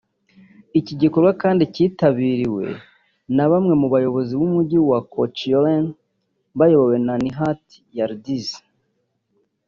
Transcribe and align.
Iki 0.79 0.93
gikorwa 1.01 1.31
kandi 1.41 1.63
cyitabiriwe 1.73 2.65
na 3.35 3.45
bamwe 3.51 3.73
mu 3.81 3.87
bayobozi 3.93 4.31
b’umujyi 4.39 4.79
wa 4.89 4.99
Kacioren 5.13 5.85
bayobowe 6.59 6.95
na 7.07 7.15
Nihat 7.23 7.63
Yildiz 7.95 8.47